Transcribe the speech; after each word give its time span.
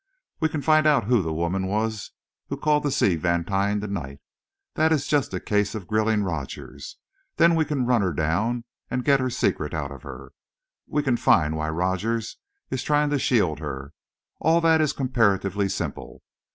We 0.39 0.49
can 0.49 0.63
find 0.63 0.87
out 0.87 1.03
who 1.03 1.21
the 1.21 1.31
woman 1.31 1.67
was 1.67 2.09
who 2.47 2.57
called 2.57 2.81
to 2.85 2.89
see 2.91 3.15
Vantine 3.15 3.81
to 3.81 3.87
night 3.87 4.19
that 4.73 4.91
is 4.91 5.05
just 5.05 5.31
a 5.31 5.39
case 5.39 5.75
of 5.75 5.85
grilling 5.85 6.23
Rogers; 6.23 6.97
then 7.35 7.53
we 7.53 7.65
can 7.65 7.85
run 7.85 8.01
her 8.01 8.11
down 8.11 8.63
and 8.89 9.05
get 9.05 9.19
her 9.19 9.29
secret 9.29 9.75
out 9.75 9.91
of 9.91 10.01
her. 10.01 10.31
We 10.87 11.03
can 11.03 11.17
find 11.17 11.55
why 11.55 11.69
Rogers 11.69 12.37
is 12.71 12.81
trying 12.81 13.11
to 13.11 13.19
shield 13.19 13.59
her. 13.59 13.93
All 14.39 14.59
that 14.61 14.81
is 14.81 14.91
comparatively 14.91 15.69
simple. 15.69 16.23